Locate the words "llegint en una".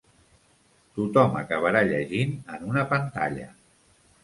1.91-2.89